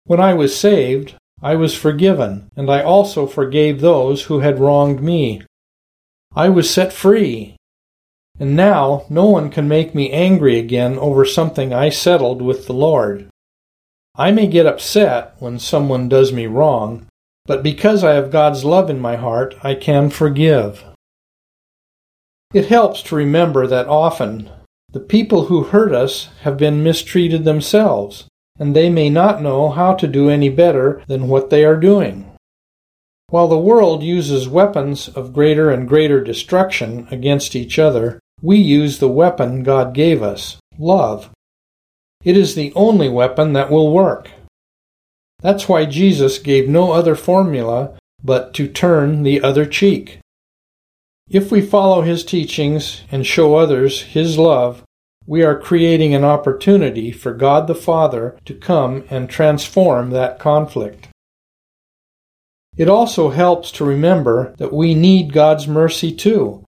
When 0.06 0.20
I 0.20 0.34
was 0.34 0.58
saved, 0.58 1.16
I 1.44 1.56
was 1.56 1.76
forgiven, 1.76 2.50
and 2.56 2.70
I 2.70 2.84
also 2.84 3.26
forgave 3.26 3.82
those 3.82 4.24
who 4.24 4.40
had 4.40 4.60
wronged 4.60 5.02
me. 5.02 5.42
I 6.36 6.50
was 6.50 6.70
set 6.70 6.94
free. 6.94 7.56
And 8.40 8.56
now 8.56 9.06
no 9.10 9.26
one 9.26 9.50
can 9.50 9.68
make 9.68 9.96
me 9.96 10.12
angry 10.12 10.60
again 10.60 10.98
over 10.98 11.26
something 11.26 11.74
I 11.74 11.90
settled 11.90 12.42
with 12.42 12.68
the 12.68 12.74
Lord. 12.74 13.28
I 14.16 14.32
may 14.32 14.48
get 14.48 14.66
upset 14.66 15.36
when 15.40 15.58
someone 15.58 16.10
does 16.10 16.32
me 16.32 16.46
wrong, 16.46 17.08
but 17.46 17.64
because 17.64 18.04
I 18.04 18.14
have 18.14 18.32
God's 18.32 18.64
love 18.64 18.90
in 18.90 19.00
my 19.00 19.16
heart, 19.16 19.56
I 19.64 19.74
can 19.74 20.10
forgive. 20.10 20.84
It 22.54 22.68
helps 22.68 23.02
to 23.04 23.16
remember 23.16 23.66
that 23.66 23.88
often 23.88 24.50
the 24.92 25.00
people 25.00 25.46
who 25.46 25.64
hurt 25.64 25.94
us 25.94 26.30
have 26.42 26.58
been 26.58 26.84
mistreated 26.84 27.46
themselves 27.46 28.26
and 28.62 28.76
they 28.76 28.92
may 28.92 29.10
not 29.10 29.42
know 29.42 29.70
how 29.70 29.92
to 29.92 30.08
do 30.08 30.30
any 30.30 30.48
better 30.48 31.02
than 31.08 31.28
what 31.28 31.50
they 31.50 31.66
are 31.66 31.76
doing. 31.76 32.32
While 33.30 33.48
the 33.48 33.58
world 33.58 34.04
uses 34.04 34.48
weapons 34.48 35.10
of 35.10 35.34
greater 35.34 35.72
and 35.72 35.90
greater 35.90 36.24
destruction 36.24 37.08
against 37.10 37.56
each 37.56 37.80
other, 37.80 38.20
we 38.40 38.58
use 38.58 39.00
the 39.00 39.08
weapon 39.08 39.64
God 39.64 39.96
gave 39.96 40.22
us 40.22 40.58
love. 40.78 41.32
It 42.24 42.38
is 42.38 42.54
the 42.54 42.72
only 42.76 43.10
weapon 43.10 43.54
that 43.54 43.72
will 43.72 43.92
work. 43.92 44.30
That's 45.40 45.68
why 45.68 45.86
Jesus 45.86 46.38
gave 46.38 46.70
no 46.70 46.92
other 46.92 47.16
formula 47.16 47.98
but 48.24 48.54
to 48.54 48.68
turn 48.68 49.24
the 49.24 49.42
other 49.42 49.66
cheek. 49.66 50.20
If 51.28 51.52
we 51.52 51.62
follow 51.62 52.04
his 52.04 52.24
teachings 52.24 53.02
and 53.12 53.26
show 53.26 53.56
others 53.56 54.04
his 54.04 54.38
love, 54.38 54.84
we 55.26 55.44
are 55.44 55.60
creating 55.60 56.16
an 56.16 56.24
opportunity 56.24 57.12
for 57.12 57.34
God 57.34 57.68
the 57.68 57.76
Father 57.76 58.38
to 58.46 58.54
come 58.54 59.04
and 59.10 59.30
transform 59.30 60.10
that 60.10 60.40
conflict. 60.40 61.08
It 62.78 62.88
also 62.88 63.30
helps 63.30 63.72
to 63.74 63.86
remember 63.86 64.56
that 64.58 64.74
we 64.74 64.96
need 64.96 65.34
God's 65.34 65.68
mercy 65.68 66.12
too. 66.12 66.64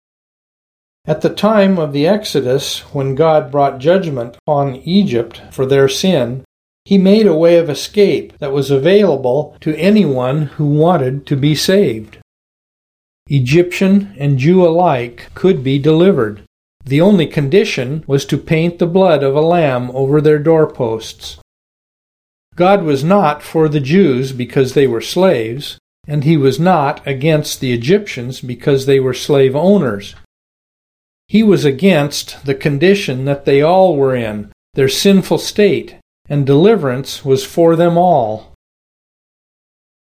At 1.07 1.23
the 1.23 1.31
time 1.31 1.79
of 1.79 1.93
the 1.93 2.07
Exodus, 2.07 2.81
when 2.95 3.15
God 3.15 3.51
brought 3.51 3.79
judgment 3.79 4.37
upon 4.37 4.77
Egypt 4.77 5.41
for 5.51 5.67
their 5.67 5.89
sin, 5.89 6.45
He 6.85 6.99
made 6.99 7.27
a 7.27 7.37
way 7.37 7.57
of 7.57 7.69
escape 7.69 8.37
that 8.39 8.53
was 8.53 8.71
available 8.71 9.57
to 9.61 9.77
anyone 9.77 10.43
who 10.43 10.67
wanted 10.67 11.27
to 11.27 11.37
be 11.37 11.55
saved. 11.55 12.19
Egyptian 13.27 14.15
and 14.19 14.39
Jew 14.39 14.65
alike 14.65 15.31
could 15.35 15.63
be 15.65 15.79
delivered. 15.79 16.43
The 16.89 17.03
only 17.03 17.27
condition 17.27 18.03
was 18.07 18.25
to 18.25 18.39
paint 18.39 18.79
the 18.79 18.87
blood 18.87 19.23
of 19.23 19.37
a 19.37 19.43
lamb 19.43 19.91
over 19.93 20.23
their 20.23 20.39
doorposts. 20.39 21.39
God 22.55 22.83
was 22.83 23.05
not 23.05 23.43
for 23.43 23.69
the 23.69 23.79
Jews 23.79 24.33
because 24.33 24.73
they 24.73 24.87
were 24.87 25.03
slaves, 25.03 25.79
and 26.07 26.25
he 26.25 26.39
was 26.39 26.59
not 26.59 27.07
against 27.07 27.61
the 27.61 27.75
Egyptians 27.75 28.41
because 28.41 28.87
they 28.87 28.99
were 29.01 29.13
slave 29.13 29.55
owners. 29.55 30.15
He 31.27 31.43
was 31.43 31.67
against 31.67 32.47
the 32.47 32.55
condition 32.55 33.27
that 33.27 33.45
they 33.45 33.61
all 33.61 33.95
were 33.95 34.17
in, 34.17 34.51
their 34.73 34.89
sinful 34.89 35.37
state, 35.37 35.97
and 36.27 36.47
deliverance 36.47 37.23
was 37.23 37.45
for 37.45 37.77
them 37.77 37.99
all. 37.99 38.55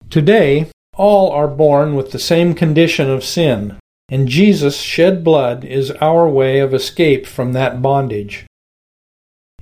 Today, 0.08 0.70
all 0.96 1.30
are 1.32 1.48
born 1.48 1.94
with 1.96 2.12
the 2.12 2.18
same 2.18 2.54
condition 2.54 3.10
of 3.10 3.24
sin, 3.24 3.76
and 4.12 4.28
Jesus' 4.28 4.78
shed 4.78 5.24
blood 5.24 5.64
is 5.64 5.90
our 5.92 6.28
way 6.28 6.58
of 6.58 6.74
escape 6.74 7.26
from 7.26 7.54
that 7.54 7.80
bondage. 7.80 8.44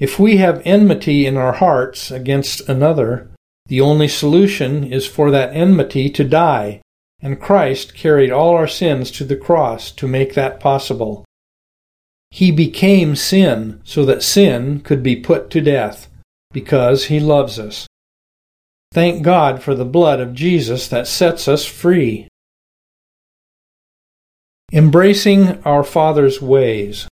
If 0.01 0.19
we 0.19 0.39
have 0.39 0.61
enmity 0.65 1.25
in 1.25 1.37
our 1.37 1.53
hearts 1.53 2.11
against 2.11 2.69
another, 2.69 3.31
the 3.67 3.81
only 3.81 4.09
solution 4.09 4.83
is 4.83 5.07
for 5.07 5.31
that 5.31 5.55
enmity 5.55 6.11
to 6.11 6.25
die, 6.25 6.81
and 7.23 7.41
Christ 7.41 7.95
carried 7.95 8.33
all 8.33 8.57
our 8.57 8.67
sins 8.67 9.13
to 9.13 9.25
the 9.25 9.37
cross 9.37 9.93
to 9.93 10.09
make 10.09 10.35
that 10.35 10.59
possible. 10.59 11.25
He 12.33 12.51
became 12.51 13.15
sin 13.15 13.81
so 13.85 14.05
that 14.05 14.25
sin 14.25 14.81
could 14.81 15.05
be 15.05 15.15
put 15.15 15.49
to 15.51 15.61
death, 15.61 16.09
because 16.51 17.05
he 17.05 17.21
loves 17.21 17.61
us. 17.61 17.87
Thank 18.91 19.23
God 19.23 19.63
for 19.63 19.77
the 19.77 19.85
blood 19.85 20.19
of 20.19 20.35
Jesus 20.35 20.89
that 20.89 21.07
sets 21.07 21.47
us 21.47 21.65
free. 21.65 22.27
Embracing 24.73 25.61
our 25.65 25.83
Father's 25.83 26.41
ways. 26.41 27.09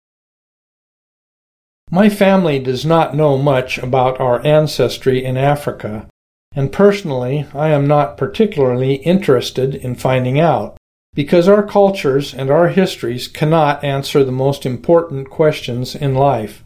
My 1.89 2.09
family 2.09 2.59
does 2.59 2.85
not 2.85 3.15
know 3.15 3.37
much 3.37 3.77
about 3.77 4.19
our 4.19 4.45
ancestry 4.45 5.23
in 5.23 5.37
Africa, 5.37 6.05
and 6.53 6.73
personally 6.73 7.47
I 7.53 7.69
am 7.69 7.87
not 7.87 8.17
particularly 8.17 8.95
interested 8.95 9.73
in 9.73 9.95
finding 9.95 10.37
out 10.37 10.75
because 11.13 11.47
our 11.47 11.63
cultures 11.63 12.33
and 12.33 12.49
our 12.49 12.67
histories 12.67 13.29
cannot 13.29 13.85
answer 13.85 14.25
the 14.25 14.33
most 14.33 14.65
important 14.65 15.29
questions 15.29 15.95
in 15.95 16.13
life. 16.13 16.61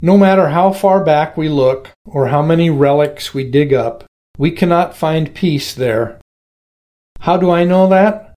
No 0.00 0.16
matter 0.16 0.48
how 0.48 0.72
far 0.72 1.04
back 1.04 1.36
we 1.36 1.50
look 1.50 1.90
or 2.06 2.28
how 2.28 2.40
many 2.40 2.70
relics 2.70 3.34
we 3.34 3.50
dig 3.50 3.74
up, 3.74 4.04
we 4.38 4.50
cannot 4.50 4.96
find 4.96 5.34
peace 5.34 5.74
there. 5.74 6.18
How 7.20 7.36
do 7.36 7.50
I 7.50 7.64
know 7.64 7.86
that? 7.88 8.33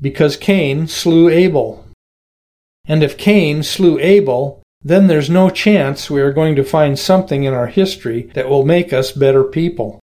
Because 0.00 0.36
Cain 0.36 0.86
slew 0.86 1.28
Abel. 1.28 1.86
And 2.86 3.02
if 3.02 3.18
Cain 3.18 3.62
slew 3.62 3.98
Abel, 3.98 4.62
then 4.82 5.06
there's 5.06 5.28
no 5.28 5.50
chance 5.50 6.08
we 6.08 6.20
are 6.20 6.32
going 6.32 6.56
to 6.56 6.64
find 6.64 6.98
something 6.98 7.44
in 7.44 7.52
our 7.52 7.66
history 7.66 8.22
that 8.34 8.48
will 8.48 8.64
make 8.64 8.92
us 8.92 9.12
better 9.12 9.44
people. 9.44 10.00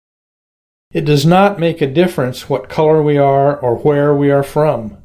It 0.93 1.05
does 1.05 1.25
not 1.25 1.59
make 1.59 1.81
a 1.81 1.87
difference 1.87 2.49
what 2.49 2.69
color 2.69 3.01
we 3.01 3.17
are 3.17 3.57
or 3.57 3.77
where 3.77 4.13
we 4.15 4.31
are 4.31 4.43
from. 4.43 4.97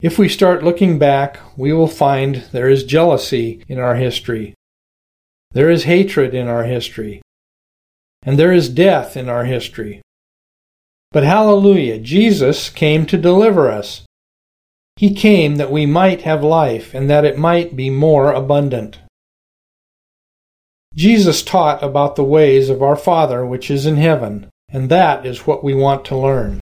If 0.00 0.18
we 0.18 0.28
start 0.28 0.64
looking 0.64 0.98
back, 0.98 1.38
we 1.56 1.72
will 1.72 1.88
find 1.88 2.36
there 2.52 2.68
is 2.68 2.84
jealousy 2.84 3.62
in 3.68 3.78
our 3.78 3.96
history. 3.96 4.54
There 5.52 5.68
is 5.68 5.84
hatred 5.84 6.34
in 6.34 6.48
our 6.48 6.64
history. 6.64 7.22
And 8.22 8.38
there 8.38 8.52
is 8.52 8.68
death 8.68 9.16
in 9.16 9.28
our 9.28 9.44
history. 9.44 10.00
But 11.12 11.24
hallelujah, 11.24 11.98
Jesus 11.98 12.70
came 12.70 13.04
to 13.06 13.18
deliver 13.18 13.70
us. 13.70 14.02
He 14.96 15.14
came 15.14 15.56
that 15.56 15.72
we 15.72 15.86
might 15.86 16.22
have 16.22 16.44
life 16.44 16.94
and 16.94 17.10
that 17.10 17.24
it 17.24 17.38
might 17.38 17.74
be 17.74 17.90
more 17.90 18.32
abundant. 18.32 18.98
Jesus 20.94 21.42
taught 21.42 21.82
about 21.82 22.16
the 22.16 22.24
ways 22.24 22.68
of 22.68 22.82
our 22.82 22.96
Father 22.96 23.46
which 23.46 23.70
is 23.70 23.86
in 23.86 23.96
heaven 23.96 24.50
and 24.72 24.88
that 24.88 25.26
is 25.26 25.46
what 25.46 25.64
we 25.64 25.74
want 25.74 26.04
to 26.06 26.16
learn. 26.16 26.60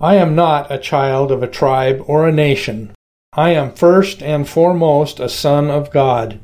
I 0.00 0.16
am 0.16 0.34
not 0.34 0.72
a 0.72 0.78
child 0.78 1.30
of 1.30 1.42
a 1.42 1.48
tribe 1.48 2.02
or 2.06 2.26
a 2.26 2.32
nation. 2.32 2.92
I 3.32 3.50
am 3.50 3.74
first 3.74 4.22
and 4.22 4.48
foremost 4.48 5.20
a 5.20 5.28
son 5.28 5.70
of 5.70 5.90
God. 5.90 6.40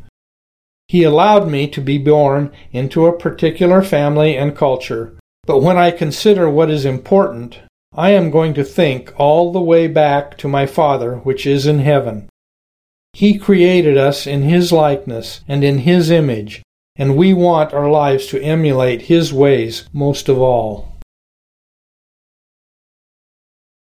He 0.89 1.05
allowed 1.05 1.49
me 1.49 1.69
to 1.69 1.81
be 1.81 1.99
born 1.99 2.53
into 2.73 3.07
a 3.07 3.17
particular 3.17 3.83
family 3.83 4.37
and 4.37 4.57
culture, 4.57 5.17
but 5.51 5.63
when 5.63 5.77
I 5.77 5.91
consider 5.91 6.49
what 6.49 6.71
is 6.71 6.85
important, 6.85 7.59
I 7.93 8.11
am 8.11 8.31
going 8.31 8.55
to 8.55 8.63
think 8.63 9.13
all 9.17 9.51
the 9.51 9.61
way 9.61 9.89
back 9.89 10.39
to 10.39 10.47
my 10.47 10.65
Father 10.65 11.17
which 11.17 11.45
is 11.45 11.67
in 11.67 11.81
heaven. 11.81 12.29
He 13.15 13.37
created 13.37 13.97
us 13.97 14.29
in 14.29 14.43
His 14.43 14.71
likeness 14.71 15.41
and 15.49 15.65
in 15.65 15.79
His 15.79 16.09
image, 16.09 16.63
and 16.95 17.17
we 17.17 17.35
want 17.35 17.75
our 17.75 17.91
lives 17.91 18.27
to 18.29 18.41
emulate 18.41 19.11
His 19.11 19.33
ways 19.33 19.89
most 19.93 20.29
of 20.29 20.39
all. 20.39 20.90